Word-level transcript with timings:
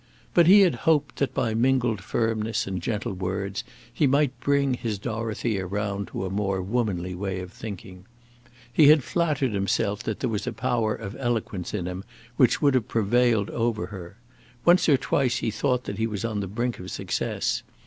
But 0.33 0.47
he 0.47 0.61
had 0.61 0.73
hoped 0.89 1.17
that 1.17 1.31
by 1.31 1.53
mingled 1.53 2.01
firmness 2.01 2.65
and 2.65 2.81
gentle 2.81 3.13
words 3.13 3.63
he 3.93 4.07
might 4.07 4.39
bring 4.39 4.73
his 4.73 4.97
Dorothea 4.97 5.67
round 5.67 6.07
to 6.07 6.25
a 6.25 6.31
more 6.31 6.59
womanly 6.59 7.13
way 7.13 7.39
of 7.39 7.53
thinking. 7.53 8.05
He 8.73 8.87
had 8.87 9.03
flattered 9.03 9.51
himself 9.53 10.01
that 10.01 10.19
there 10.19 10.27
was 10.31 10.47
a 10.47 10.53
power 10.53 10.95
of 10.95 11.15
eloquence 11.19 11.71
in 11.71 11.85
him 11.85 12.03
which 12.35 12.63
would 12.63 12.73
have 12.73 12.87
prevailed 12.87 13.51
over 13.51 13.85
her. 13.93 14.17
Once 14.65 14.89
or 14.89 14.97
twice 14.97 15.37
he 15.37 15.51
thought 15.51 15.83
that 15.83 15.99
he 15.99 16.07
was 16.07 16.25
on 16.25 16.39
the 16.39 16.47
brink 16.47 16.79
of 16.79 16.89
success. 16.89 17.61